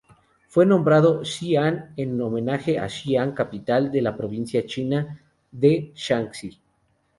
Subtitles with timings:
[0.47, 6.59] Fue nombrado Xi'an en homenaje a Xi'an capital de la provincia China de Shaanxi.